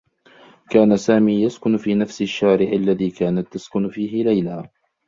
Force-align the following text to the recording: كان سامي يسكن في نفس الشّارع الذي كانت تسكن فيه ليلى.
كان 0.69 0.97
سامي 0.97 1.41
يسكن 1.43 1.77
في 1.77 1.95
نفس 1.95 2.21
الشّارع 2.21 2.69
الذي 2.71 3.11
كانت 3.11 3.53
تسكن 3.53 3.89
فيه 3.89 4.23
ليلى. 4.23 4.69